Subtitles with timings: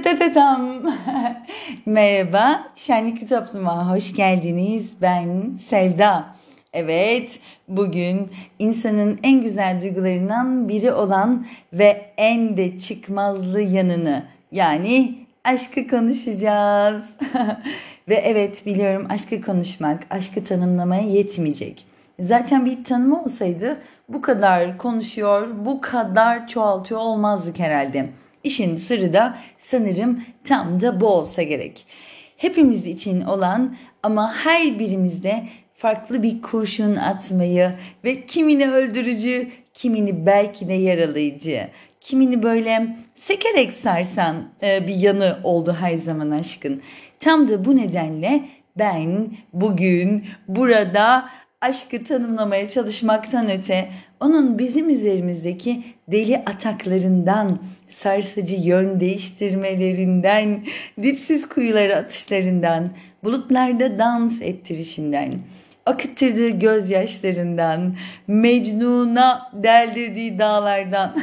[0.00, 0.82] Tatatam.
[1.86, 4.92] Merhaba, Şenlik Toplum'a hoş geldiniz.
[5.02, 6.24] Ben Sevda.
[6.72, 15.88] Evet, bugün insanın en güzel duygularından biri olan ve en de çıkmazlı yanını yani aşkı
[15.88, 17.10] konuşacağız.
[18.08, 21.86] ve evet biliyorum aşkı konuşmak, aşkı tanımlamaya yetmeyecek.
[22.20, 23.78] Zaten bir tanımı olsaydı
[24.08, 28.08] bu kadar konuşuyor, bu kadar çoğaltıyor olmazdık herhalde.
[28.44, 31.86] İşin sırrı da sanırım tam da bu olsa gerek.
[32.36, 35.44] Hepimiz için olan ama her birimizde
[35.74, 37.72] farklı bir kurşun atmayı
[38.04, 41.68] ve kimini öldürücü, kimini belki de yaralayıcı,
[42.00, 46.82] kimini böyle sekerek sarsan e, bir yanı oldu her zaman aşkın.
[47.20, 48.44] Tam da bu nedenle
[48.78, 51.28] ben bugün burada
[51.60, 53.88] aşkı tanımlamaya çalışmaktan öte
[54.22, 57.58] onun bizim üzerimizdeki deli ataklarından,
[57.88, 60.64] sarsıcı yön değiştirmelerinden,
[61.02, 62.90] dipsiz kuyulara atışlarından,
[63.24, 65.32] bulutlarda dans ettirişinden,
[65.86, 67.96] akıttırdığı gözyaşlarından,
[68.26, 71.16] Mecnun'a deldirdiği dağlardan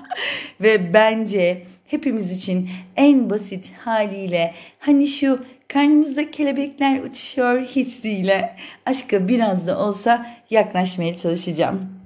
[0.60, 9.66] ve bence hepimiz için en basit haliyle hani şu karnımızda kelebekler uçuşuyor hissiyle aşka biraz
[9.66, 11.99] da olsa yaklaşmaya çalışacağım.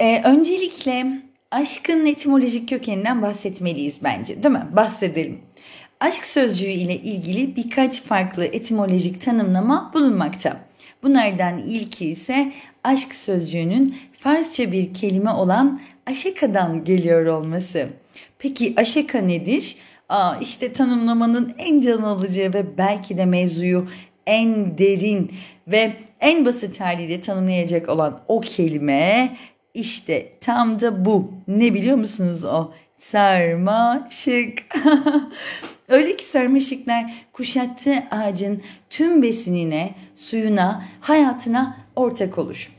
[0.00, 1.06] Ee, öncelikle
[1.50, 4.66] aşkın etimolojik kökeninden bahsetmeliyiz bence değil mi?
[4.72, 5.40] Bahsedelim.
[6.00, 10.60] Aşk sözcüğü ile ilgili birkaç farklı etimolojik tanımlama bulunmakta.
[11.02, 12.52] Bunlardan ilki ise
[12.84, 17.88] aşk sözcüğünün Farsça bir kelime olan aşekadan geliyor olması.
[18.38, 19.76] Peki aşeka nedir?
[20.08, 23.88] Aa, işte tanımlamanın en can alıcı ve belki de mevzuyu
[24.26, 25.32] en derin
[25.68, 29.36] ve en basit haliyle tanımlayacak olan o kelime
[29.74, 31.32] işte tam da bu.
[31.48, 32.70] Ne biliyor musunuz o?
[32.98, 34.58] Sarmaşık.
[35.88, 42.70] Öyle ki sarmaşıklar kuşattığı ağacın tüm besinine, suyuna, hayatına ortak olur.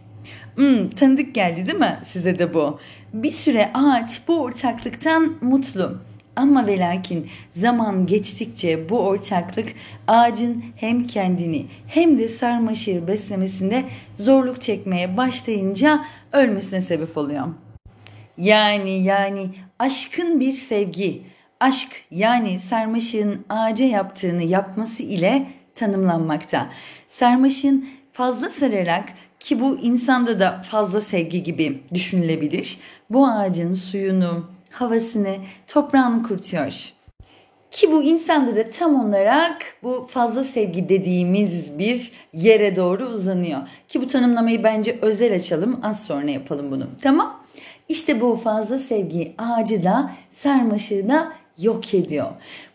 [0.55, 2.79] Hmm, tanıdık geldi değil mi size de bu?
[3.13, 6.01] Bir süre ağaç bu ortaklıktan mutlu.
[6.35, 9.73] Ama ve lakin zaman geçtikçe bu ortaklık
[10.07, 17.47] ağacın hem kendini hem de sarmaşığı beslemesinde zorluk çekmeye başlayınca ölmesine sebep oluyor.
[18.37, 19.49] Yani yani
[19.79, 21.21] aşkın bir sevgi,
[21.59, 26.69] aşk yani sarmaşığın ağaca yaptığını yapması ile tanımlanmakta.
[27.07, 29.09] Sarmaşığın fazla sararak
[29.39, 32.77] ki bu insanda da fazla sevgi gibi düşünülebilir.
[33.09, 35.35] Bu ağacın suyunu, havasını,
[35.67, 36.93] toprağını kurutuyor.
[37.71, 43.59] Ki bu insanda da tam olarak bu fazla sevgi dediğimiz bir yere doğru uzanıyor.
[43.87, 46.87] Ki bu tanımlamayı bence özel açalım az sonra yapalım bunu.
[47.01, 47.43] Tamam?
[47.89, 52.27] İşte bu fazla sevgi ağacı da sarmaşığı da yok ediyor.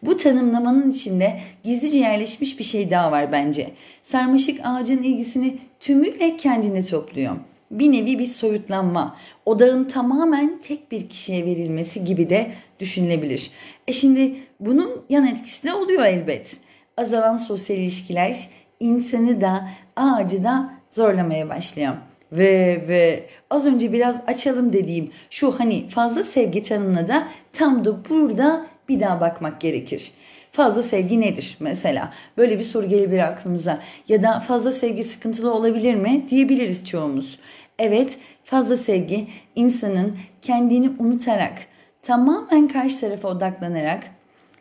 [0.03, 3.71] Bu tanımlamanın içinde gizlice yerleşmiş bir şey daha var bence.
[4.03, 7.37] Sarmaşık ağacın ilgisini tümüyle kendine topluyor.
[7.71, 9.17] Bir nevi bir soyutlanma,
[9.47, 12.51] odağın tamamen tek bir kişiye verilmesi gibi de
[12.81, 13.51] düşünülebilir.
[13.89, 16.57] E şimdi bunun yan etkisi de oluyor elbet.
[16.97, 18.49] Azalan sosyal ilişkiler
[18.81, 21.95] insanı da ağacı da zorlamaya başlıyor.
[22.33, 28.09] Ve ve az önce biraz açalım dediğim şu hani fazla sevgi tanımına da tam da
[28.09, 30.13] burada bir daha bakmak gerekir.
[30.57, 32.13] Fazla sevgi nedir mesela?
[32.37, 33.83] Böyle bir soru gelebilir aklımıza.
[34.09, 37.39] Ya da fazla sevgi sıkıntılı olabilir mi diyebiliriz çoğumuz.
[37.79, 41.67] Evet, fazla sevgi insanın kendini unutarak,
[42.03, 44.05] tamamen karşı tarafa odaklanarak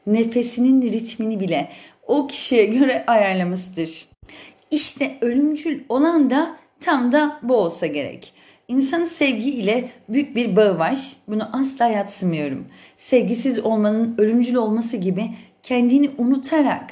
[0.08, 1.70] nefesinin ritmini bile
[2.08, 4.08] o kişiye göre ayarlamasıdır.
[4.72, 8.34] İşte ölümcül olan da tam da bu olsa gerek.
[8.68, 11.00] İnsanın sevgi ile büyük bir bağı var.
[11.28, 12.66] Bunu asla yatsımıyorum.
[12.98, 15.30] Sevgisiz olmanın ölümcül olması gibi
[15.66, 16.92] kendini unutarak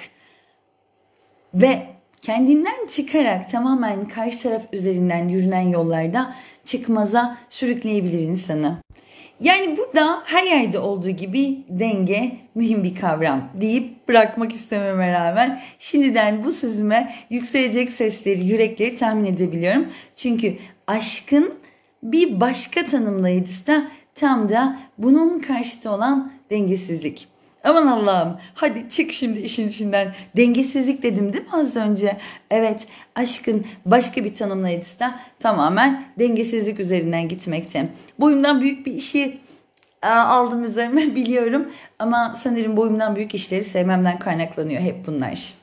[1.53, 1.87] ve
[2.21, 6.35] kendinden çıkarak tamamen karşı taraf üzerinden yürünen yollarda
[6.65, 8.77] çıkmaza sürükleyebilir insanı.
[9.39, 16.43] Yani burada her yerde olduğu gibi denge mühim bir kavram deyip bırakmak istememe rağmen şimdiden
[16.43, 19.87] bu sözüme yükselecek sesleri, yürekleri tahmin edebiliyorum.
[20.15, 20.57] Çünkü
[20.87, 21.53] aşkın
[22.03, 27.32] bir başka tanımlayıcısı da tam da bunun karşıtı olan dengesizlik.
[27.63, 30.13] Aman Allah'ım hadi çık şimdi işin içinden.
[30.37, 32.17] Dengesizlik dedim değil mi az önce?
[32.51, 37.89] Evet aşkın başka bir tanımlayıcısı da tamamen dengesizlik üzerinden gitmekte.
[38.19, 39.39] Boyumdan büyük bir işi
[40.09, 41.71] aldım üzerime biliyorum.
[41.99, 45.53] Ama sanırım boyumdan büyük işleri sevmemden kaynaklanıyor hep bunlar.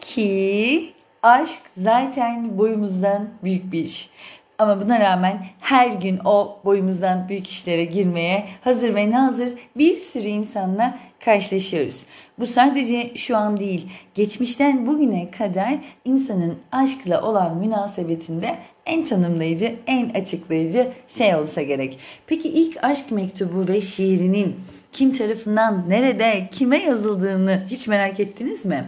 [0.00, 4.10] Ki aşk zaten boyumuzdan büyük bir iş.
[4.58, 10.28] Ama buna rağmen her gün o boyumuzdan büyük işlere girmeye hazır ve nazır bir sürü
[10.28, 12.02] insanla karşılaşıyoruz.
[12.38, 20.10] Bu sadece şu an değil, geçmişten bugüne kadar insanın aşkla olan münasebetinde en tanımlayıcı, en
[20.10, 21.98] açıklayıcı şey olsa gerek.
[22.26, 24.56] Peki ilk aşk mektubu ve şiirinin
[24.92, 28.84] kim tarafından, nerede, kime yazıldığını hiç merak ettiniz mi?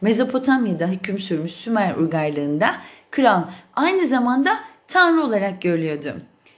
[0.00, 2.74] Mezopotamya'da hüküm sürmüş Sümer uygarlığında
[3.10, 3.42] kral
[3.76, 4.58] aynı zamanda
[4.88, 6.14] tanrı olarak görülüyordu.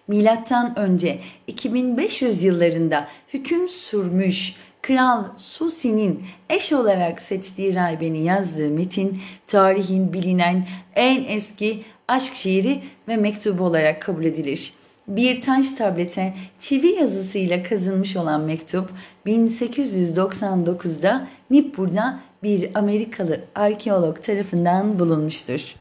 [0.08, 10.12] Milattan önce 2500 yıllarında hüküm sürmüş Kral Susi'nin eş olarak seçtiği rahibenin yazdığı metin tarihin
[10.12, 14.72] bilinen en eski aşk şiiri ve mektubu olarak kabul edilir.
[15.08, 18.90] Bir taş tablete çivi yazısıyla kazınmış olan mektup
[19.26, 25.76] 1899'da Nippur'da bir Amerikalı arkeolog tarafından bulunmuştur.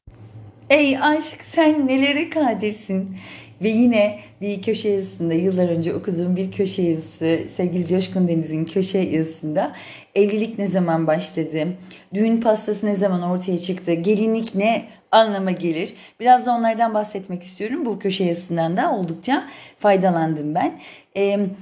[0.70, 3.18] Ey aşk sen nelere kadirsin?
[3.62, 8.98] Ve yine bir köşe yazısında yıllar önce okuduğum bir köşe yazısı sevgili Coşkun Deniz'in köşe
[8.98, 9.76] yazısında
[10.16, 11.68] evlilik ne zaman başladı?
[12.14, 13.94] Düğün pastası ne zaman ortaya çıktı?
[13.94, 15.94] Gelinlik ne anlama gelir?
[16.20, 17.86] Biraz da onlardan bahsetmek istiyorum.
[17.86, 19.48] Bu köşe yazısından da oldukça
[19.80, 20.80] faydalandım ben.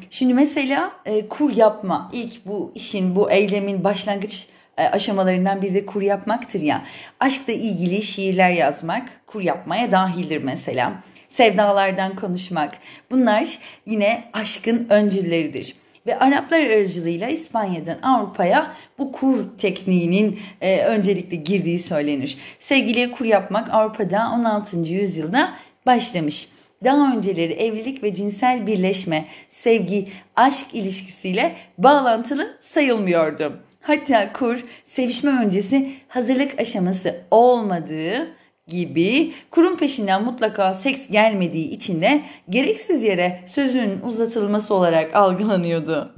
[0.09, 0.91] Şimdi mesela
[1.29, 4.47] kur yapma ilk bu işin bu eylemin başlangıç
[4.77, 6.81] aşamalarından bir de kur yapmaktır ya.
[7.19, 10.93] Aşkla ilgili şiirler yazmak kur yapmaya dahildir mesela.
[11.27, 12.73] Sevdalardan konuşmak
[13.11, 15.75] bunlar yine aşkın öncülleridir.
[16.07, 22.37] Ve Araplar aracılığıyla İspanya'dan Avrupa'ya bu kur tekniğinin e, öncelikle girdiği söylenir.
[22.59, 24.77] Sevgiliye kur yapmak Avrupa'da 16.
[24.77, 25.53] yüzyılda
[25.85, 26.47] başlamış.
[26.83, 33.59] Daha önceleri evlilik ve cinsel birleşme, sevgi, aşk ilişkisiyle bağlantılı sayılmıyordu.
[33.83, 38.27] Hatta kur sevişme öncesi hazırlık aşaması olmadığı
[38.67, 46.13] gibi kurum peşinden mutlaka seks gelmediği için de gereksiz yere sözün uzatılması olarak algılanıyordu.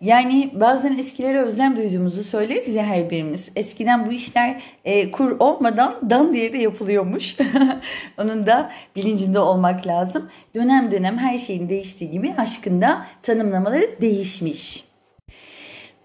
[0.00, 3.50] Yani bazen eskilere özlem duyduğumuzu söyleriz ya her birimiz.
[3.56, 7.36] Eskiden bu işler e, kur olmadan dan diye de yapılıyormuş.
[8.18, 10.28] Onun da bilincinde olmak lazım.
[10.54, 14.87] Dönem dönem her şeyin değiştiği gibi aşkında tanımlamaları değişmiş.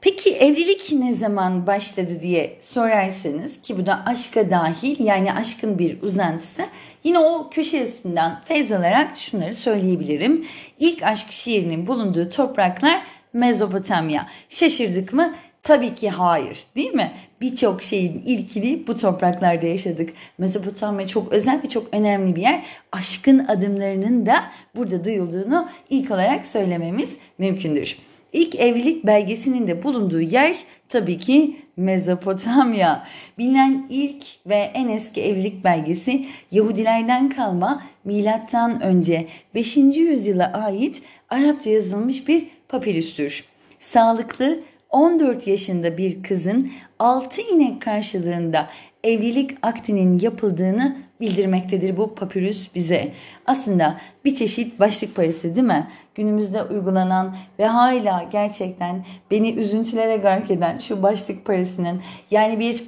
[0.03, 6.01] Peki evlilik ne zaman başladı diye sorarsanız ki bu da aşka dahil yani aşkın bir
[6.01, 6.65] uzantısı.
[7.03, 10.45] Yine o köşe yazısından feyz alarak şunları söyleyebilirim.
[10.79, 13.01] İlk aşk şiirinin bulunduğu topraklar
[13.33, 14.27] Mezopotamya.
[14.49, 15.35] Şaşırdık mı?
[15.61, 17.11] Tabii ki hayır değil mi?
[17.41, 20.09] Birçok şeyin ilkini bu topraklarda yaşadık.
[20.37, 22.63] Mezopotamya çok özel ve çok önemli bir yer.
[22.91, 24.43] Aşkın adımlarının da
[24.75, 27.97] burada duyulduğunu ilk olarak söylememiz mümkündür.
[28.33, 30.55] İlk evlilik belgesinin de bulunduğu yer
[30.89, 33.07] tabii ki Mezopotamya.
[33.37, 39.77] Bilinen ilk ve en eski evlilik belgesi Yahudilerden kalma milattan önce 5.
[39.77, 43.45] yüzyıla ait Arapça yazılmış bir papirüstür.
[43.79, 44.59] Sağlıklı
[44.89, 48.69] 14 yaşında bir kızın 6 inek karşılığında
[49.03, 53.11] evlilik aktinin yapıldığını bildirmektedir bu papyrus bize.
[53.45, 55.87] Aslında bir çeşit başlık parası değil mi?
[56.15, 62.83] Günümüzde uygulanan ve hala gerçekten beni üzüntülere gark eden şu başlık parasının yani bir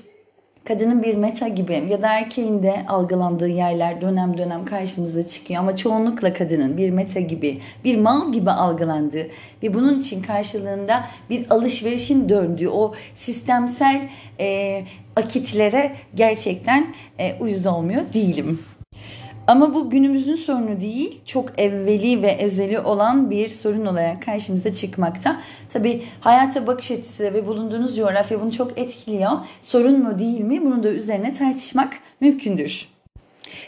[0.65, 5.75] kadının bir meta gibi ya da erkeğin de algılandığı yerler dönem dönem karşımıza çıkıyor ama
[5.75, 9.27] çoğunlukla kadının bir meta gibi bir mal gibi algılandığı
[9.63, 14.83] ve bunun için karşılığında bir alışverişin döndüğü o sistemsel e,
[15.15, 18.59] akitlere gerçekten e, uyuz olmuyor değilim.
[19.47, 25.41] Ama bu günümüzün sorunu değil, çok evveli ve ezeli olan bir sorun olarak karşımıza çıkmakta.
[25.69, 29.31] Tabi hayata bakış açısı ve bulunduğunuz coğrafya bunu çok etkiliyor.
[29.61, 30.65] Sorun mu değil mi?
[30.65, 32.94] Bunu da üzerine tartışmak mümkündür.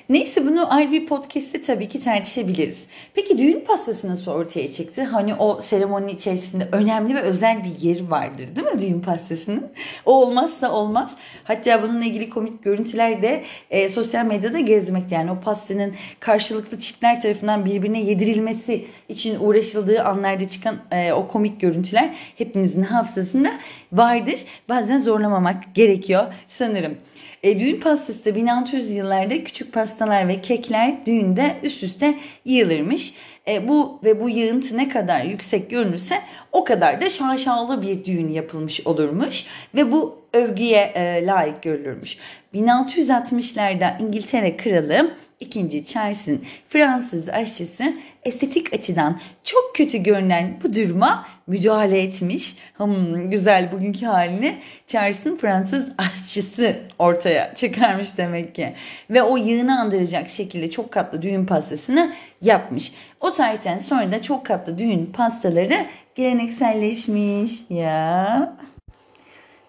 [0.09, 2.85] Neyse bunu ayrı bir podcast'te tabii ki tartışabiliriz.
[3.13, 5.03] Peki düğün pastası nasıl ortaya çıktı?
[5.03, 9.71] Hani o seremoninin içerisinde önemli ve özel bir yeri vardır değil mi düğün pastasının?
[10.05, 11.17] O olmazsa olmaz.
[11.43, 15.15] Hatta bununla ilgili komik görüntüler de e, sosyal medyada gezmekte.
[15.15, 21.61] Yani o pastanın karşılıklı çiftler tarafından birbirine yedirilmesi için uğraşıldığı anlarda çıkan e, o komik
[21.61, 23.53] görüntüler hepimizin hafızasında
[23.91, 24.39] vardır.
[24.69, 26.97] Bazen zorlamamak gerekiyor sanırım.
[27.43, 33.13] E, düğün pastası da 1600 yıllarda küçük pastalar ve kekler düğünde üst üste yığılırmış.
[33.47, 38.29] E, bu ve bu yığıntı ne kadar yüksek görünürse o kadar da şaşalı bir düğün
[38.29, 42.17] yapılmış olurmuş ve bu övgüye e, layık görülürmüş.
[42.53, 45.83] 1660'larda İngiltere kralı II.
[45.83, 52.55] Charles'ın Fransız aşçısı estetik açıdan çok kötü görünen bu duruma müdahale etmiş.
[52.77, 54.55] Hmm, güzel bugünkü halini
[54.87, 58.73] Charles'ın Fransız aşçısı ortaya çıkarmış demek ki.
[59.09, 62.91] Ve o yığını andıracak şekilde çok katlı düğün pastasını yapmış.
[63.19, 68.57] O tarihten sonra da çok katlı düğün pastaları gelenekselleşmiş ya.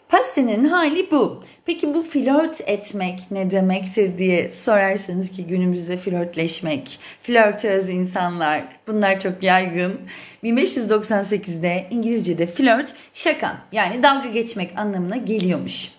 [0.09, 1.43] Pastenin hali bu.
[1.67, 9.43] Peki bu flört etmek ne demektir diye sorarsanız ki günümüzde flörtleşmek, flörtöz insanlar bunlar çok
[9.43, 10.01] yaygın.
[10.45, 15.93] 1598'de İngilizce'de flört şaka yani dalga geçmek anlamına geliyormuş.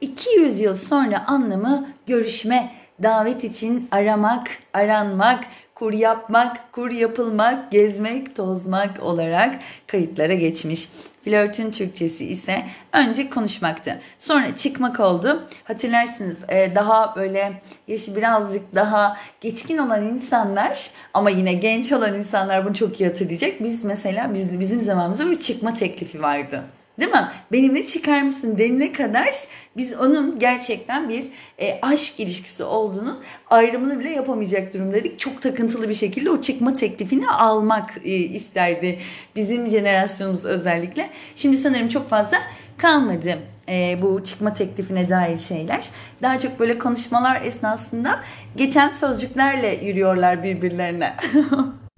[0.00, 9.02] 200 yıl sonra anlamı görüşme, davet için aramak, aranmak, kur yapmak, kur yapılmak, gezmek, tozmak
[9.02, 10.88] olarak kayıtlara geçmiş.
[11.24, 14.00] Flörtün Türkçesi ise önce konuşmaktı.
[14.18, 15.48] Sonra çıkmak oldu.
[15.64, 22.64] Hatırlarsınız e, daha böyle yaşı birazcık daha geçkin olan insanlar ama yine genç olan insanlar
[22.64, 23.60] bunu çok iyi hatırlayacak.
[23.60, 26.64] Biz mesela biz, bizim zamanımızda bir çıkma teklifi vardı.
[27.00, 27.28] Değil mi?
[27.52, 29.30] Benimle çıkar mısın denine kadar
[29.76, 31.24] biz onun gerçekten bir
[31.58, 35.18] e, aşk ilişkisi olduğunu ayrımını bile yapamayacak durumdaydık.
[35.18, 38.98] Çok takıntılı bir şekilde o çıkma teklifini almak e, isterdi
[39.36, 41.10] bizim jenerasyonumuz özellikle.
[41.34, 42.38] Şimdi sanırım çok fazla
[42.78, 43.38] kalmadı
[43.68, 45.88] e, bu çıkma teklifine dair şeyler.
[46.22, 48.20] Daha çok böyle konuşmalar esnasında
[48.56, 51.16] geçen sözcüklerle yürüyorlar birbirlerine.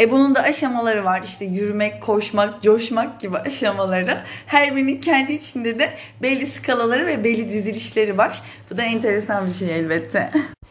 [0.00, 4.22] E bunun da aşamaları var işte yürümek, koşmak, coşmak gibi aşamaları.
[4.46, 5.90] Her birinin kendi içinde de
[6.22, 8.42] belli skalaları ve belli dizilişleri var.
[8.70, 10.30] Bu da enteresan bir şey elbette.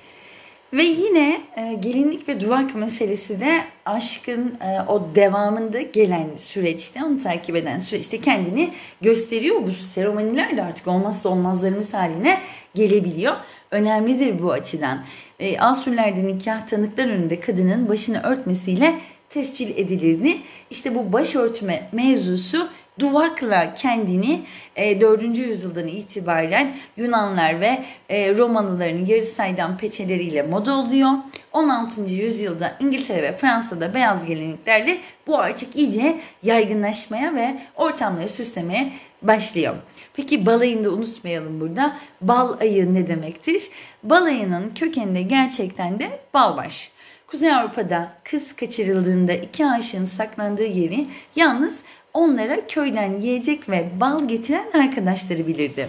[0.73, 7.17] Ve yine e, gelinlik ve duvak meselesi de aşkın e, o devamında gelen süreçte, onu
[7.17, 8.69] takip eden süreçte kendini
[9.01, 9.55] gösteriyor.
[9.67, 12.41] Bu seremoniler de artık olmazsa olmazlarımız haline
[12.75, 13.33] gelebiliyor.
[13.71, 15.03] Önemlidir bu açıdan.
[15.39, 18.99] E, Asurlerde nikah tanıklar önünde kadının başını örtmesiyle
[19.33, 20.37] tescil edilirdi.
[20.69, 24.41] İşte bu başörtme mevzusu duvakla kendini
[24.75, 25.37] e, 4.
[25.37, 31.11] yüzyıldan itibaren Yunanlar ve e, Romalıların yarı saydam peçeleriyle moda oluyor.
[31.51, 32.01] 16.
[32.01, 34.97] yüzyılda İngiltere ve Fransa'da beyaz geleneklerle
[35.27, 39.75] bu artık iyice yaygınlaşmaya ve ortamları süslemeye başlıyor.
[40.13, 41.97] Peki balayını da unutmayalım burada.
[42.21, 43.69] Bal ayı ne demektir?
[44.03, 46.92] Balayının kökeninde gerçekten de balbaş.
[47.33, 51.79] Kuzey Avrupa'da kız kaçırıldığında iki aşığın saklandığı yeri yalnız
[52.13, 55.87] onlara köyden yiyecek ve bal getiren arkadaşları bilirdi.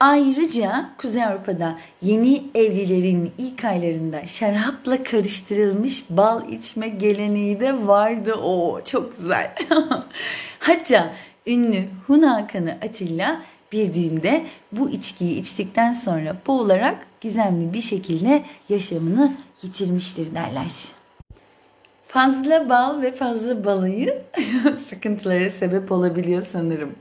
[0.00, 8.34] Ayrıca Kuzey Avrupa'da yeni evlilerin ilk aylarında şarapla karıştırılmış bal içme geleneği de vardı.
[8.34, 9.54] O çok güzel.
[10.58, 11.12] Hatta
[11.46, 19.32] ünlü Hun Hakanı Atilla bir düğünde bu içkiyi içtikten sonra boğularak gizemli bir şekilde yaşamını
[19.62, 20.72] yitirmiştir derler.
[22.04, 24.22] Fazla bal ve fazla balayı
[24.88, 26.94] sıkıntılara sebep olabiliyor sanırım.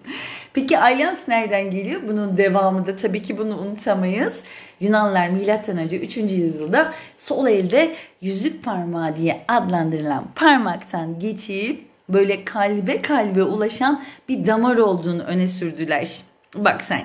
[0.53, 2.01] Peki alyans nereden geliyor?
[2.07, 4.43] Bunun devamı da tabii ki bunu unutamayız.
[4.79, 6.17] Yunanlar milattan önce 3.
[6.17, 14.77] yüzyılda sol elde yüzük parmağı diye adlandırılan parmaktan geçip böyle kalbe kalbe ulaşan bir damar
[14.77, 16.21] olduğunu öne sürdüler.
[16.55, 17.01] Bak sen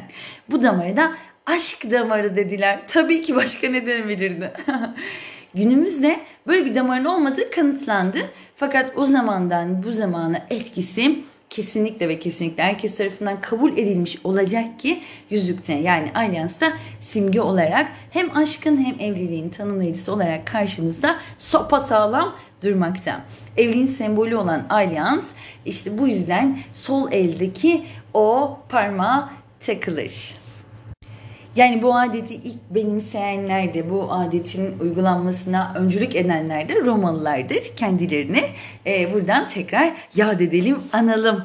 [0.50, 1.12] bu damara da
[1.50, 2.80] aşk damarı dediler.
[2.86, 4.52] Tabii ki başka ne denebilirdi?
[5.54, 8.18] Günümüzde böyle bir damarın olmadığı kanıtlandı.
[8.56, 11.18] Fakat o zamandan bu zamana etkisi
[11.50, 18.36] kesinlikle ve kesinlikle herkes tarafından kabul edilmiş olacak ki yüzükte yani alyansta simge olarak hem
[18.36, 23.20] aşkın hem evliliğin tanımlayıcısı olarak karşımızda sopa sağlam durmakta.
[23.56, 25.28] Evliliğin sembolü olan alyans
[25.66, 29.28] işte bu yüzden sol eldeki o parmağı
[29.60, 30.39] takılır.
[31.56, 37.72] Yani bu adeti ilk benimseyenler de bu adetin uygulanmasına öncülük edenler de Romalılardır.
[37.76, 38.42] Kendilerini
[38.86, 41.44] e, buradan tekrar yad edelim, analım.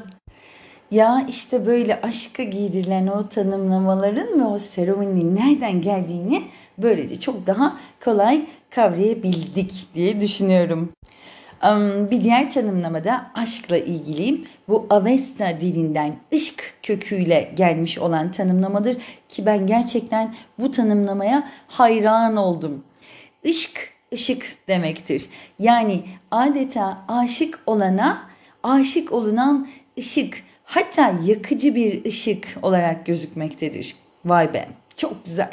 [0.91, 6.43] Ya işte böyle aşka giydirilen o tanımlamaların ve o seremoninin nereden geldiğini
[6.77, 10.91] böylece çok daha kolay kavrayabildik diye düşünüyorum.
[12.11, 18.97] Bir diğer tanımlamada aşkla ilgili bu Avesta dilinden ışk köküyle gelmiş olan tanımlamadır
[19.29, 22.83] ki ben gerçekten bu tanımlamaya hayran oldum.
[23.43, 25.29] Işk, ışık demektir.
[25.59, 28.29] Yani adeta aşık olana,
[28.63, 29.67] aşık olunan
[29.99, 33.95] ışık hatta yakıcı bir ışık olarak gözükmektedir.
[34.25, 34.65] Vay be.
[34.97, 35.51] Çok güzel.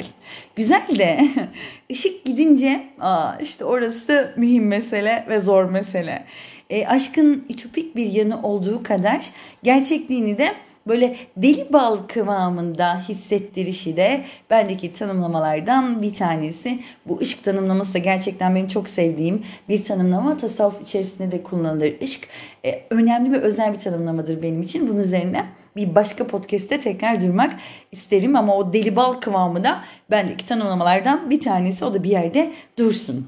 [0.55, 1.27] Güzel de
[1.91, 6.25] ışık gidince aa işte orası mühim mesele ve zor mesele.
[6.69, 9.25] E, aşkın ütopik bir yanı olduğu kadar
[9.63, 10.55] gerçekliğini de
[10.87, 16.79] böyle deli bal kıvamında hissettirişi de bendeki tanımlamalardan bir tanesi.
[17.05, 20.37] Bu ışık tanımlaması da gerçekten benim çok sevdiğim bir tanımlama.
[20.37, 21.93] Tasavvuf içerisinde de kullanılır.
[22.01, 22.27] Işık
[22.65, 24.87] e, önemli ve özel bir tanımlamadır benim için.
[24.87, 27.53] Bunun üzerine bir başka podcast'te tekrar durmak
[27.91, 31.85] isterim ama o deli bal kıvamı da bendeki tanımlamalardan bir tanesi.
[31.85, 33.27] O da bir yerde dursun.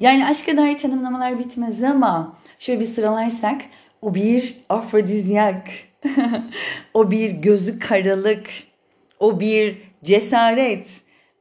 [0.00, 3.60] Yani aşka dair tanımlamalar bitmez ama şöyle bir sıralarsak
[4.02, 5.68] o bir afrodizyak,
[6.94, 8.50] o bir gözü karalık,
[9.20, 10.86] o bir cesaret,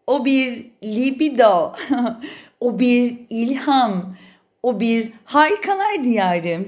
[0.08, 1.72] o bir libido,
[2.60, 4.16] o bir ilham,
[4.64, 6.60] o bir harikalar diyarı,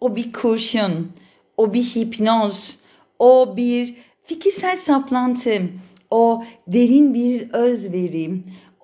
[0.00, 1.12] o bir kurşun,
[1.56, 2.76] o bir hipnoz,
[3.18, 5.62] o bir fikirsel saplantı,
[6.10, 8.30] o derin bir özveri,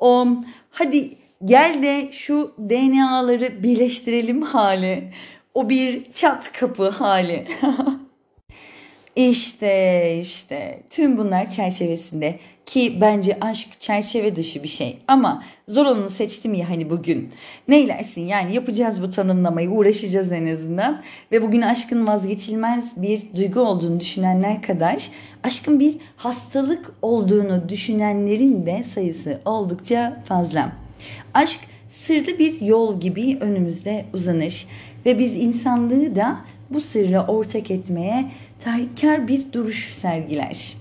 [0.01, 0.27] o
[0.71, 1.11] hadi
[1.45, 5.13] gel de şu DNA'ları birleştirelim hali,
[5.57, 7.45] o bir çat kapı hali.
[9.17, 16.11] İşte işte tüm bunlar çerçevesinde ki bence aşk çerçeve dışı bir şey ama zor olanı
[16.11, 17.31] seçtim ya hani bugün.
[17.69, 24.01] Neylersin yani yapacağız bu tanımlamayı uğraşacağız en azından ve bugün aşkın vazgeçilmez bir duygu olduğunu
[24.01, 25.09] düşünenler kadar
[25.45, 30.73] aşkın bir hastalık olduğunu düşünenlerin de sayısı oldukça fazla.
[31.35, 34.67] Aşk sırlı bir yol gibi önümüzde uzanır
[35.07, 40.77] ve biz insanlığı da bu sırrı ortak etmeye tahrikkar bir duruş sergiler.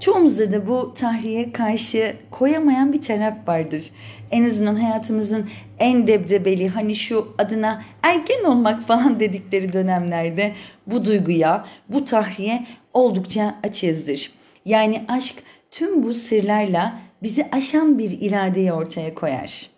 [0.00, 3.84] Çoğumuzda da bu tahriye karşı koyamayan bir taraf vardır.
[4.30, 5.46] En azından hayatımızın
[5.78, 10.52] en debdebeli hani şu adına ergen olmak falan dedikleri dönemlerde
[10.86, 14.32] bu duyguya, bu tahriye oldukça açığızdır.
[14.64, 15.36] Yani aşk
[15.70, 19.70] tüm bu sırlarla bizi aşan bir iradeyi ortaya koyar.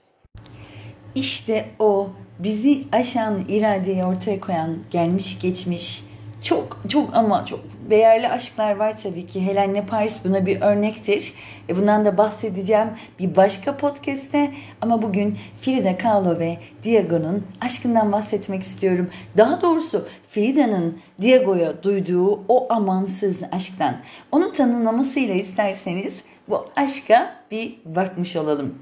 [1.15, 2.11] İşte o
[2.43, 6.05] bizi aşan iradeyi ortaya koyan gelmiş geçmiş
[6.43, 9.47] çok çok ama çok değerli aşklar var tabii ki.
[9.47, 11.35] Helene Paris buna bir örnektir.
[11.69, 14.53] E bundan da bahsedeceğim bir başka podcast'te.
[14.81, 19.11] Ama bugün Frida Kahlo ve Diego'nun aşkından bahsetmek istiyorum.
[19.37, 23.97] Daha doğrusu Frida'nın Diego'ya duyduğu o amansız aşktan.
[24.33, 26.15] Onun tanımlamasıyla isterseniz
[26.49, 28.75] bu aşka bir bakmış olalım.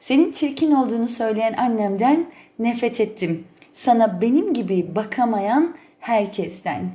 [0.00, 2.26] Senin çirkin olduğunu söyleyen annemden
[2.58, 3.44] nefret ettim.
[3.72, 6.92] Sana benim gibi bakamayan herkesten.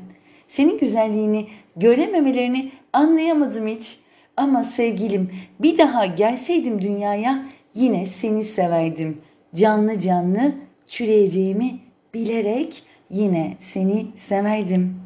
[0.47, 3.99] Senin güzelliğini görememelerini anlayamadım hiç.
[4.37, 9.21] Ama sevgilim bir daha gelseydim dünyaya yine seni severdim.
[9.55, 10.51] Canlı canlı
[10.87, 11.79] çürüyeceğimi
[12.13, 15.00] bilerek yine seni severdim.''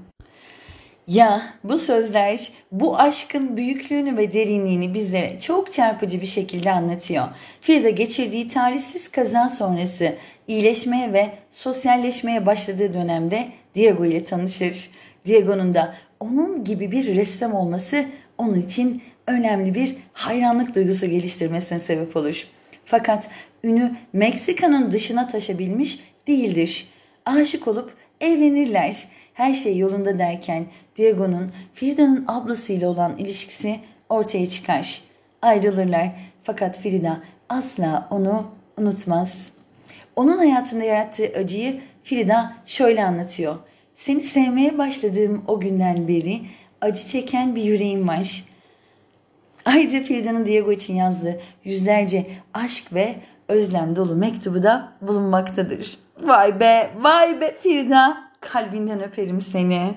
[1.08, 7.28] Ya bu sözler bu aşkın büyüklüğünü ve derinliğini bizlere çok çarpıcı bir şekilde anlatıyor.
[7.62, 10.16] Fiza geçirdiği talihsiz kaza sonrası
[10.48, 14.90] iyileşmeye ve sosyalleşmeye başladığı dönemde Diego ile tanışır.
[15.26, 18.06] Diego'nun da onun gibi bir ressam olması
[18.38, 22.48] onun için önemli bir hayranlık duygusu geliştirmesine sebep olur.
[22.86, 23.30] Fakat
[23.64, 26.88] ünü Meksika'nın dışına taşabilmiş değildir.
[27.26, 35.02] Aşık olup evlenirler her şey yolunda derken Diego'nun Frida'nın ablasıyla olan ilişkisi ortaya çıkar.
[35.42, 36.12] Ayrılırlar
[36.44, 38.48] fakat Frida asla onu
[38.78, 39.52] unutmaz.
[40.16, 43.56] Onun hayatında yarattığı acıyı Frida şöyle anlatıyor.
[43.96, 46.42] Seni sevmeye başladığım o günden beri
[46.82, 48.44] acı çeken bir yüreğim var.
[49.66, 53.16] Ayrıca Frida'nın Diego için yazdığı yüzlerce aşk ve
[53.48, 55.98] özlem dolu mektubu da bulunmaktadır.
[56.24, 59.94] Vay be, vay be Frida kalbinden öperim seni.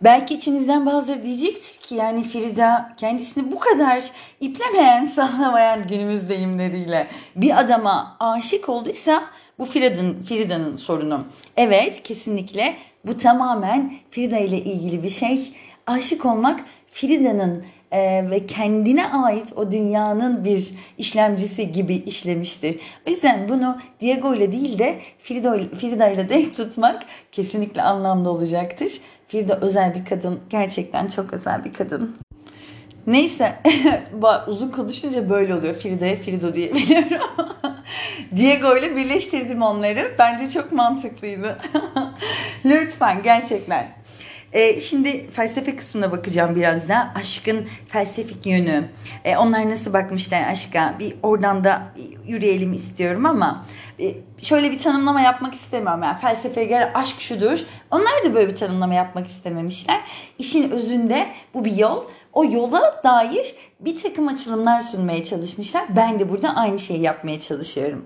[0.00, 4.04] Belki içinizden bazıları diyecektir ki yani Frida kendisini bu kadar
[4.40, 9.24] iplemeyen, sağlamayan günümüz deyimleriyle bir adama aşık olduysa
[9.58, 11.24] bu Frida'nın Frida'nın sorunu.
[11.56, 15.52] Evet kesinlikle bu tamamen Frida ile ilgili bir şey.
[15.86, 22.80] Aşık olmak Frida'nın e, ve kendine ait o dünyanın bir işlemcisi gibi işlemiştir.
[23.06, 28.92] O yüzden bunu Diego ile değil de Frida, ile denk tutmak kesinlikle anlamlı olacaktır.
[29.28, 30.40] Frida özel bir kadın.
[30.50, 32.16] Gerçekten çok özel bir kadın.
[33.06, 33.56] Neyse
[34.46, 35.74] uzun konuşunca böyle oluyor.
[35.74, 37.26] Frida'ya Frido diyebiliyorum.
[38.36, 40.14] Diego ile birleştirdim onları.
[40.18, 41.58] Bence çok mantıklıydı.
[42.64, 43.88] Lütfen gerçekten.
[44.52, 47.12] E, şimdi felsefe kısmına bakacağım biraz da.
[47.14, 48.88] Aşkın felsefik yönü.
[49.24, 50.94] E, onlar nasıl bakmışlar aşka?
[50.98, 51.82] Bir oradan da
[52.26, 53.64] yürüyelim istiyorum ama
[54.00, 56.02] e, şöyle bir tanımlama yapmak istemiyorum.
[56.02, 57.58] Yani felsefeye göre aşk şudur.
[57.90, 60.00] Onlar da böyle bir tanımlama yapmak istememişler.
[60.38, 62.04] İşin özünde bu bir yol.
[62.32, 65.84] O yola dair bir takım açılımlar sunmaya çalışmışlar.
[65.96, 68.04] Ben de burada aynı şeyi yapmaya çalışıyorum.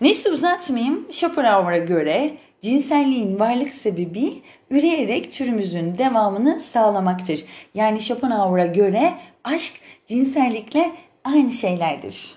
[0.00, 1.06] Neyse uzatmayayım.
[1.12, 4.32] Schopenhauer'a göre cinselliğin varlık sebebi
[4.70, 7.44] üreyerek türümüzün devamını sağlamaktır.
[7.74, 9.12] Yani Schopenhauer'a göre
[9.44, 9.72] aşk
[10.06, 10.92] cinsellikle
[11.24, 12.34] aynı şeylerdir.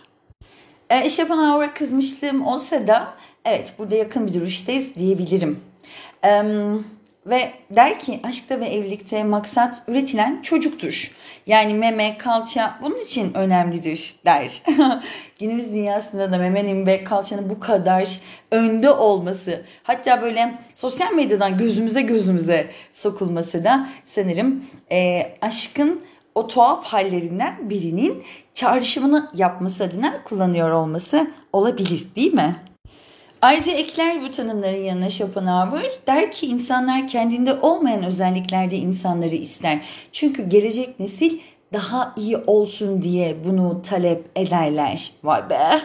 [0.89, 3.13] E, Schopenhauer'a kızmışlığım olsa da
[3.45, 5.59] evet burada yakın bir duruştayız diyebilirim.
[6.23, 6.43] Eee
[7.25, 11.11] ve der ki aşkta ve evlilikte maksat üretilen çocuktur.
[11.47, 14.63] Yani meme, kalça bunun için önemlidir der.
[15.39, 18.19] Günümüz dünyasında da memenin ve kalçanın bu kadar
[18.51, 26.01] önde olması hatta böyle sosyal medyadan gözümüze gözümüze sokulması da sanırım e, aşkın
[26.35, 28.23] o tuhaf hallerinden birinin
[28.53, 32.55] çağrışımını yapması adına kullanıyor olması olabilir değil mi?
[33.41, 39.81] Ayrıca ekler bu tanımların yanına Schopenhauer der ki insanlar kendinde olmayan özelliklerde insanları ister.
[40.11, 41.39] Çünkü gelecek nesil
[41.73, 45.11] daha iyi olsun diye bunu talep ederler.
[45.23, 45.81] Vay be.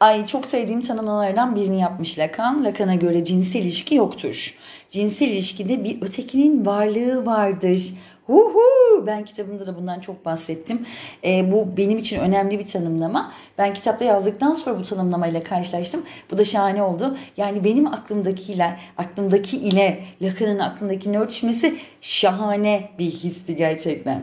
[0.00, 2.64] Ay çok sevdiğim tanımlamalardan birini yapmış Lacan.
[2.64, 4.54] Lacan'a göre cinsel ilişki yoktur.
[4.90, 7.94] Cinsel ilişkide bir ötekinin varlığı vardır.
[8.30, 9.06] Uhu!
[9.06, 10.86] Ben kitabımda da bundan çok bahsettim.
[11.24, 13.32] E, bu benim için önemli bir tanımlama.
[13.58, 16.02] Ben kitapta yazdıktan sonra bu tanımlamayla karşılaştım.
[16.30, 17.16] Bu da şahane oldu.
[17.36, 24.22] Yani benim aklımdakiyle, aklımdaki ile Lacan'ın aklındakinin örtüşmesi şahane bir histi gerçekten.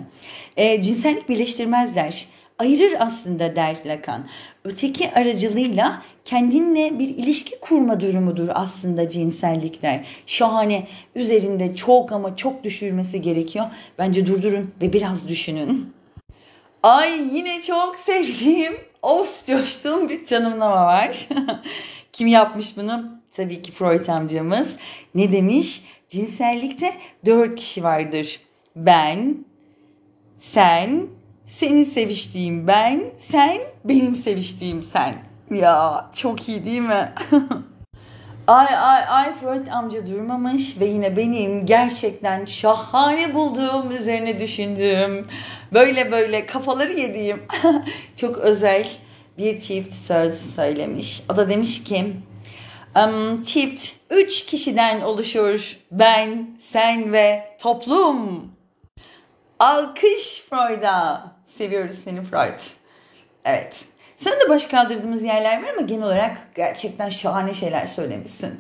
[0.58, 2.28] E, cinsellik birleştirmezler
[2.60, 4.26] ayırır aslında der Lacan.
[4.64, 10.06] Öteki aracılığıyla kendinle bir ilişki kurma durumudur aslında cinsellikler.
[10.26, 10.88] Şahane.
[11.16, 13.66] Üzerinde çok ama çok düşürmesi gerekiyor.
[14.00, 15.94] Bence durdurun ve biraz düşünün.
[16.84, 21.28] Ay yine çok sevdiğim, of coştuğum bir tanımlama var.
[22.14, 23.12] Kim yapmış bunu?
[23.32, 24.76] Tabii ki Freud amcamız.
[25.16, 25.84] Ne demiş?
[26.08, 26.94] Cinsellikte
[27.26, 28.40] dört kişi vardır.
[28.76, 29.38] Ben,
[30.40, 31.08] sen,
[31.48, 35.16] senin seviştiğim ben, sen, benim seviştiğim sen.
[35.52, 37.14] Ya çok iyi değil mi?
[38.48, 45.28] ay ay ay Freud amca durmamış ve yine benim gerçekten şahane bulduğum, üzerine düşündüğüm,
[45.74, 47.44] böyle böyle kafaları yediğim
[48.16, 48.88] çok özel
[49.38, 51.22] bir çift söz söylemiş.
[51.34, 52.14] O da demiş ki
[53.46, 55.78] çift üç kişiden oluşur.
[55.92, 58.52] Ben, sen ve toplum.
[59.60, 61.37] Alkış Freud'a.
[61.48, 62.60] Seviyoruz seni Freud.
[63.46, 63.86] Evet.
[64.16, 68.60] Sana da baş kaldırdığımız yerler var ama genel olarak gerçekten şahane şeyler söylemişsin.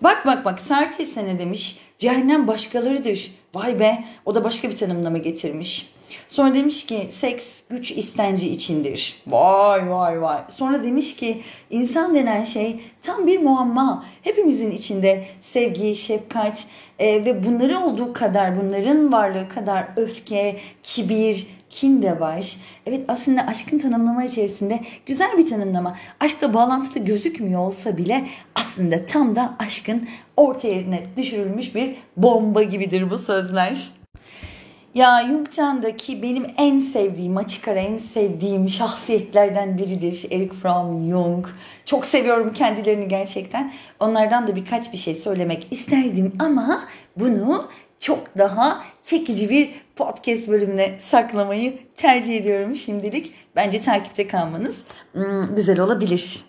[0.00, 1.80] Bak bak bak Sartre ne demiş?
[1.98, 3.32] Cehennem başkalarıdır.
[3.54, 5.94] Vay be o da başka bir tanımlama getirmiş.
[6.28, 9.22] Sonra demiş ki seks güç istenci içindir.
[9.26, 10.38] Vay vay vay.
[10.48, 14.04] Sonra demiş ki insan denen şey tam bir muamma.
[14.22, 16.64] Hepimizin içinde sevgi, şefkat
[16.98, 22.56] e, ve bunları olduğu kadar bunların varlığı kadar öfke, kibir, kin de var.
[22.86, 25.96] Evet aslında aşkın tanımlama içerisinde güzel bir tanımlama.
[26.20, 33.10] Aşkla bağlantılı gözükmüyor olsa bile aslında tam da aşkın orta yerine düşürülmüş bir bomba gibidir
[33.10, 33.88] bu sözler.
[34.94, 41.46] Ya Jung'tandaki benim en sevdiğim, açık ara en sevdiğim şahsiyetlerden biridir Eric Fromm Jung.
[41.84, 43.72] Çok seviyorum kendilerini gerçekten.
[44.00, 46.84] Onlardan da birkaç bir şey söylemek isterdim ama
[47.16, 47.68] bunu
[48.00, 53.32] çok daha çekici bir podcast bölümüne saklamayı tercih ediyorum şimdilik.
[53.56, 56.44] Bence takipte kalmanız hmm, güzel olabilir.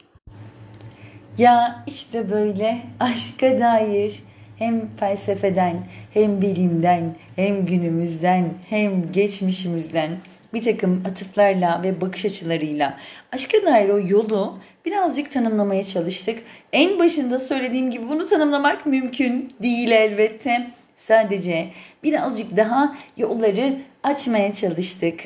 [1.38, 4.24] Ya işte böyle aşka dair
[4.58, 10.10] hem felsefeden hem bilimden hem günümüzden hem geçmişimizden
[10.54, 12.98] bir takım atıflarla ve bakış açılarıyla
[13.32, 16.40] aşka dair o yolu birazcık tanımlamaya çalıştık.
[16.74, 20.72] En başında söylediğim gibi bunu tanımlamak mümkün değil elbette.
[20.96, 21.70] Sadece
[22.04, 25.20] birazcık daha yolları açmaya çalıştık.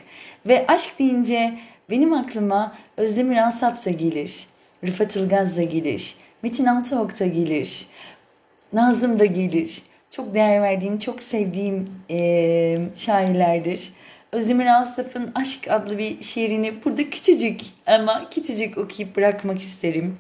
[0.46, 1.54] Ve aşk deyince
[1.90, 4.46] benim aklıma Özdemir Asaf da gelir.
[4.88, 6.16] Rıfat Ilgaz da gelir.
[6.44, 7.88] Metin Altıok da gelir.
[8.74, 9.82] Nazım da gelir.
[10.12, 13.94] Çok değer verdiğim, çok sevdiğim e, şairlerdir.
[14.32, 20.18] Özdemir Asaf'ın Aşk adlı bir şiirini burada küçücük ama küçücük okuyup bırakmak isterim.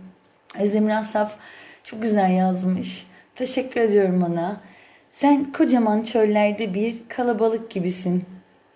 [0.59, 1.35] Özdemir Asaf
[1.83, 3.07] çok güzel yazmış.
[3.35, 4.61] Teşekkür ediyorum ona.
[5.09, 8.25] Sen kocaman çöllerde bir kalabalık gibisin.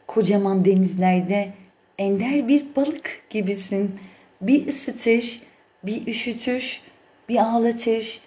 [0.08, 1.54] Kocaman denizlerde
[1.98, 4.00] ender bir balık gibisin.
[4.42, 5.40] Bir ısıtır,
[5.84, 6.82] bir üşütür,
[7.30, 8.20] bir ağlatır,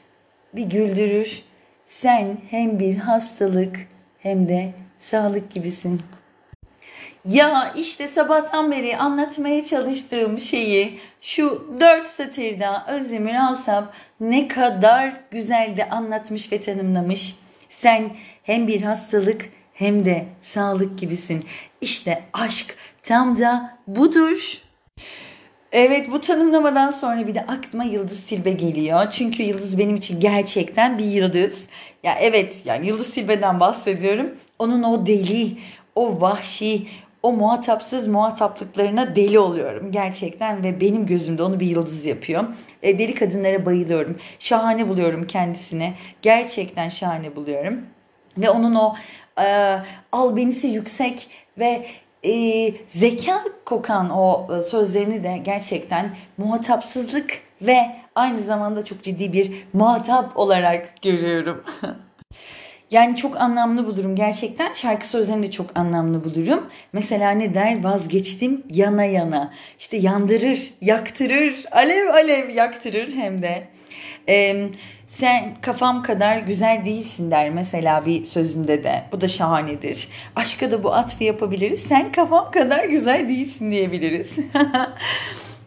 [0.55, 1.43] bir güldürür.
[1.87, 3.89] Sen hem bir hastalık
[4.19, 6.01] hem de sağlık gibisin.
[7.25, 15.77] Ya işte sabahtan beri anlatmaya çalıştığım şeyi şu dört satırda Özdemir Asap ne kadar güzel
[15.77, 17.35] de anlatmış ve tanımlamış.
[17.69, 18.11] Sen
[18.43, 21.45] hem bir hastalık hem de sağlık gibisin.
[21.81, 24.59] İşte aşk tam da budur.
[25.73, 29.11] Evet bu tanımlamadan sonra bir de aklıma Yıldız Silbe geliyor.
[29.11, 31.63] Çünkü Yıldız benim için gerçekten bir yıldız.
[32.03, 34.35] Ya evet yani Yıldız Silbe'den bahsediyorum.
[34.59, 35.59] Onun o deli,
[35.95, 36.87] o vahşi,
[37.27, 42.45] o muhatapsız muhataplıklarına deli oluyorum gerçekten ve benim gözümde onu bir yıldız yapıyor.
[42.83, 44.17] E, deli kadınlara bayılıyorum.
[44.39, 45.95] Şahane buluyorum kendisini.
[46.23, 47.81] Gerçekten şahane buluyorum.
[48.39, 48.95] Ve onun o
[49.41, 49.77] e,
[50.13, 51.87] albenisi yüksek ve
[52.25, 57.79] e, zeka kokan o e, sözlerini de gerçekten muhatapsızlık ve
[58.15, 61.65] aynı zamanda çok ciddi bir muhatap olarak görüyorum.
[62.91, 64.73] Yani çok anlamlı bulurum gerçekten.
[64.73, 66.67] Şarkı sözlerini de çok anlamlı bulurum.
[66.93, 67.85] Mesela ne der?
[67.85, 69.55] Vazgeçtim yana yana.
[69.79, 73.69] İşte yandırır, yaktırır, alev alev yaktırır hem de.
[74.29, 74.67] Ee,
[75.07, 79.03] sen kafam kadar güzel değilsin der mesela bir sözünde de.
[79.13, 80.09] Bu da şahanedir.
[80.37, 81.83] Aşka da bu atfı yapabiliriz.
[81.83, 84.37] Sen kafam kadar güzel değilsin diyebiliriz.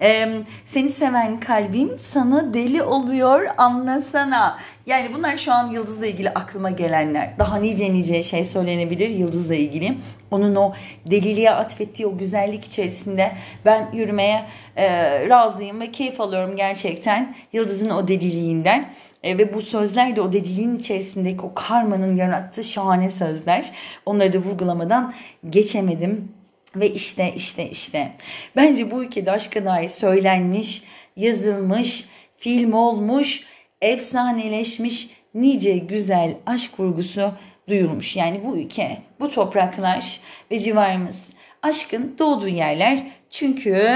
[0.01, 4.59] Ee, seni seven kalbim sana deli oluyor anlasana.
[4.89, 7.39] Yani bunlar şu an Yıldız'la ilgili aklıma gelenler.
[7.39, 9.97] Daha nice nice şey söylenebilir Yıldız'la ilgili.
[10.31, 10.73] Onun o
[11.11, 13.31] deliliğe atfettiği o güzellik içerisinde
[13.65, 14.85] ben yürümeye e,
[15.29, 18.93] razıyım ve keyif alıyorum gerçekten Yıldız'ın o deliliğinden.
[19.23, 23.71] E, ve bu sözler de o deliliğin içerisindeki o karmanın yarattığı şahane sözler.
[24.05, 25.13] Onları da vurgulamadan
[25.49, 26.31] geçemedim.
[26.75, 28.11] Ve işte işte işte
[28.55, 30.83] bence bu ülkede aşka dair söylenmiş,
[31.15, 32.05] yazılmış,
[32.37, 33.45] film olmuş,
[33.81, 37.31] efsaneleşmiş nice güzel aşk vurgusu
[37.69, 38.15] duyulmuş.
[38.15, 40.19] Yani bu ülke, bu topraklar
[40.51, 41.29] ve civarımız
[41.61, 43.11] aşkın doğduğu yerler.
[43.29, 43.87] Çünkü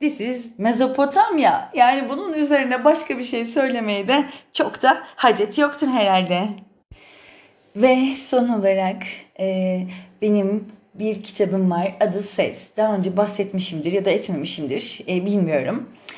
[0.00, 1.70] this is Mezopotamya.
[1.74, 6.48] Yani bunun üzerine başka bir şey söylemeye de çok da hacet yoktur herhalde.
[7.76, 9.02] Ve son olarak
[9.40, 9.80] e,
[10.22, 11.96] benim bir kitabım var.
[12.00, 12.68] Adı Ses.
[12.76, 15.00] Daha önce bahsetmişimdir ya da etmemişimdir.
[15.08, 15.88] E, bilmiyorum.
[15.88, 16.17] E,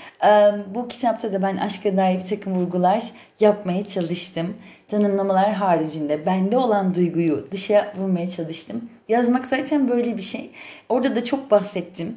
[0.75, 3.05] bu kitapta da ben aşka dair bir takım vurgular
[3.41, 4.57] yapmaya çalıştım.
[4.89, 8.91] Tanımlamalar haricinde bende olan duyguyu dışa vurmaya çalıştım.
[9.09, 10.51] Yazmak zaten böyle bir şey.
[10.89, 12.17] Orada da çok bahsettim.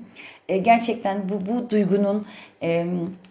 [0.50, 2.26] E, gerçekten bu, bu duygunun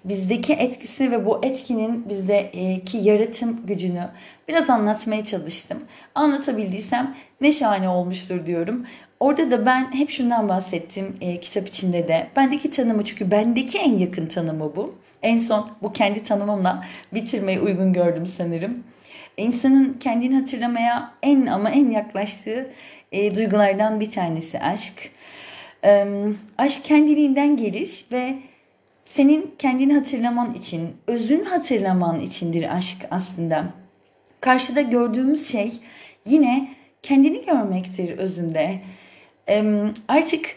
[0.05, 4.09] bizdeki etkisi ve bu etkinin bizdeki yaratım gücünü
[4.49, 5.79] biraz anlatmaya çalıştım.
[6.15, 8.87] Anlatabildiysem ne şahane olmuştur diyorum.
[9.23, 12.29] Orada da ben hep şundan bahsettim e, kitap içinde de.
[12.37, 14.95] Bendeki tanımı çünkü bendeki en yakın tanımı bu.
[15.23, 18.85] En son bu kendi tanımımla bitirmeyi uygun gördüm sanırım.
[19.37, 22.71] İnsanın kendini hatırlamaya en ama en yaklaştığı
[23.13, 25.11] e, duygulardan bir tanesi aşk.
[25.85, 26.07] E,
[26.59, 28.35] aşk kendiliğinden gelir ve
[29.05, 33.65] senin kendini hatırlaman için, özün hatırlaman içindir aşk aslında.
[34.41, 35.73] Karşıda gördüğümüz şey
[36.25, 36.69] yine
[37.03, 38.81] kendini görmektir özünde
[40.09, 40.57] artık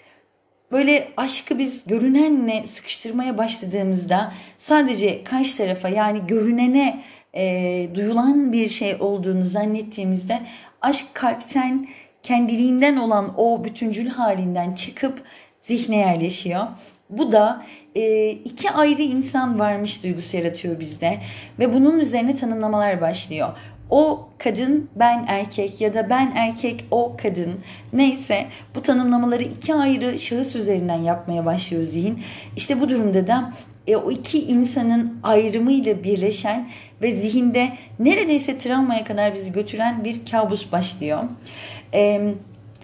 [0.72, 8.96] böyle aşkı biz görünenle sıkıştırmaya başladığımızda sadece karşı tarafa yani görünene e, duyulan bir şey
[9.00, 10.42] olduğunu zannettiğimizde
[10.82, 11.88] aşk kalpten
[12.24, 15.22] kendiliğinden olan o bütüncül halinden çıkıp
[15.60, 16.68] zihne yerleşiyor.
[17.10, 21.18] Bu da e, iki ayrı insan varmış duygusu yaratıyor bizde
[21.60, 23.50] ve bunun üzerine tanımlamalar başlıyor
[23.90, 27.60] o kadın ben erkek ya da ben erkek o kadın
[27.94, 28.46] neyse
[28.76, 32.20] bu tanımlamaları iki ayrı şahıs üzerinden yapmaya başlıyor zihin.
[32.56, 33.54] İşte bu durumda da
[33.88, 36.70] e, o iki insanın ayrımıyla birleşen
[37.02, 37.70] ve zihinde
[38.00, 41.24] neredeyse travmaya kadar bizi götüren bir kabus başlıyor.
[41.94, 42.34] E,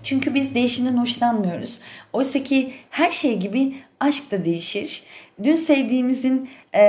[0.04, 1.80] çünkü biz değişimden hoşlanmıyoruz.
[2.14, 5.04] Oysa ki her şey gibi aşk da değişir.
[5.44, 6.80] Dün sevdiğimizin e,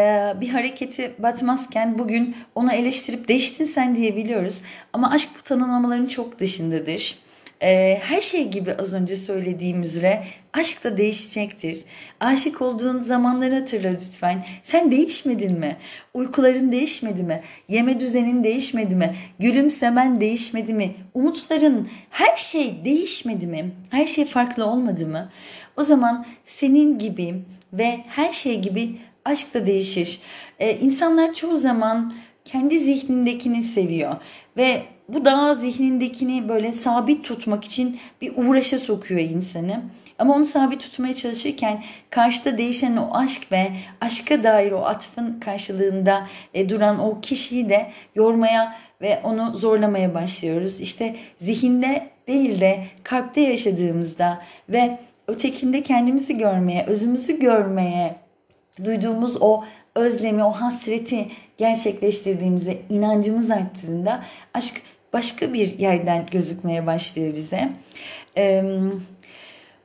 [0.40, 4.60] bir hareketi batmazken bugün onu eleştirip değiştin sen diyebiliyoruz.
[4.92, 7.16] Ama aşk bu tanımlamaların çok dışındadır.
[7.62, 11.78] E, her şey gibi az önce söylediğim üzere aşk da değişecektir.
[12.20, 14.46] Aşık olduğun zamanları hatırla lütfen.
[14.62, 15.76] Sen değişmedin mi?
[16.14, 17.42] Uykuların değişmedi mi?
[17.68, 19.16] Yeme düzenin değişmedi mi?
[19.38, 20.94] Gülümsemen değişmedi mi?
[21.14, 23.70] Umutların her şey değişmedi mi?
[23.90, 25.30] Her şey farklı olmadı mı?
[25.76, 27.34] O zaman senin gibi
[27.72, 30.20] ve her şey gibi aşk da değişir.
[30.58, 32.12] Ee, insanlar çoğu zaman
[32.44, 34.16] kendi zihnindekini seviyor
[34.56, 39.82] ve bu da zihnindekini böyle sabit tutmak için bir uğraşa sokuyor insanı.
[40.18, 46.26] Ama onu sabit tutmaya çalışırken karşıda değişen o aşk ve aşka dair o atfın karşılığında
[46.54, 50.80] e, duran o kişiyi de yormaya ve onu zorlamaya başlıyoruz.
[50.80, 58.16] İşte zihinde değil de kalpte yaşadığımızda ve ötekinde kendimizi görmeye, özümüzü görmeye
[58.84, 64.82] duyduğumuz o özlemi, o hasreti gerçekleştirdiğimizde inancımız arttığında aşk
[65.12, 67.72] başka bir yerden gözükmeye başlıyor bize.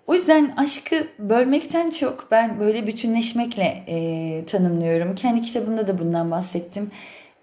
[0.08, 5.16] O yüzden aşkı bölmekten çok ben böyle bütünleşmekle e, tanımlıyorum.
[5.16, 6.92] Kendi kitabımda da bundan bahsettim.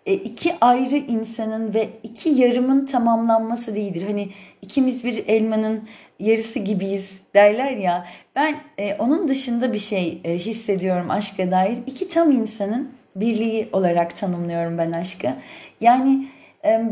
[0.06, 4.06] E, iki ayrı insanın ve iki yarımın tamamlanması değildir.
[4.06, 4.28] Hani
[4.62, 5.82] ikimiz bir elmanın
[6.20, 8.06] yarısı gibiyiz derler ya.
[8.36, 11.78] Ben e, onun dışında bir şey e, hissediyorum aşka dair.
[11.86, 15.28] İki tam insanın birliği olarak tanımlıyorum ben aşkı.
[15.80, 16.26] Yani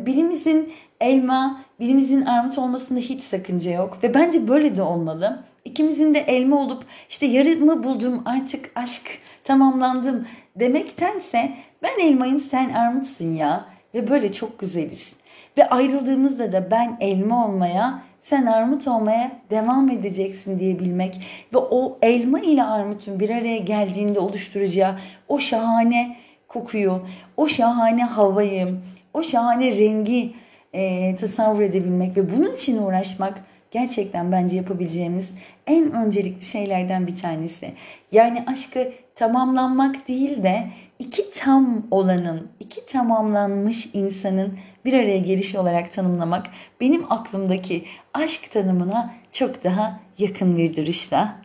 [0.06, 5.44] birimizin elma, birimizin armut olmasında hiç sakınca yok ve bence böyle de olmalı.
[5.64, 13.30] İkimizin de elma olup işte yarımı buldum artık aşk tamamlandım demektense ben elmayım sen armutsun
[13.30, 15.12] ya ve böyle çok güzeliz.
[15.58, 22.40] Ve ayrıldığımızda da ben elma olmaya sen armut olmaya devam edeceksin diyebilmek ve o elma
[22.40, 26.16] ile armutun bir araya geldiğinde oluşturacağı o şahane
[26.48, 27.02] kokuyu,
[27.36, 28.74] o şahane havayı,
[29.14, 30.34] o şahane rengi
[30.72, 35.34] e, tasavvur edebilmek ve bunun için uğraşmak gerçekten bence yapabileceğimiz
[35.66, 37.72] en öncelikli şeylerden bir tanesi.
[38.12, 45.92] Yani aşkı tamamlanmak değil de iki tam olanın, iki tamamlanmış insanın bir araya gelişi olarak
[45.92, 46.46] tanımlamak
[46.80, 51.36] benim aklımdaki aşk tanımına çok daha yakın bir duruşta.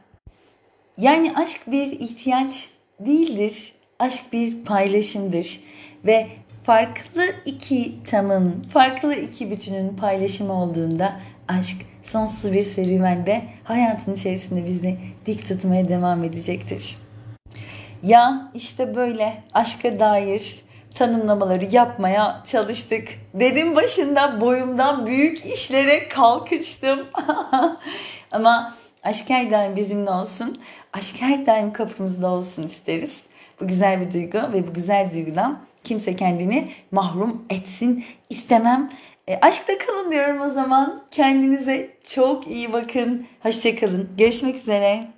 [0.97, 3.73] Yani aşk bir ihtiyaç değildir.
[3.99, 5.59] Aşk bir paylaşımdır
[6.05, 6.27] ve
[6.63, 14.97] farklı iki tamın, farklı iki bütünün paylaşımı olduğunda aşk sonsuz bir serüvende hayatın içerisinde bizi
[15.25, 16.97] dik tutmaya devam edecektir.
[18.03, 20.61] Ya işte böyle aşka dair
[20.95, 23.07] tanımlamaları yapmaya çalıştık.
[23.33, 26.99] Dedim başında boyumdan büyük işlere kalkıştım.
[28.31, 30.55] Ama aşk her daim bizimle olsun.
[30.93, 33.23] Aşk her daim kapımızda olsun isteriz.
[33.61, 38.89] Bu güzel bir duygu ve bu güzel duygudan kimse kendini mahrum etsin istemem.
[39.27, 41.03] E, aşkta kalın diyorum o zaman.
[41.11, 43.27] Kendinize çok iyi bakın.
[43.43, 44.09] Hoşçakalın.
[44.17, 45.16] Görüşmek üzere.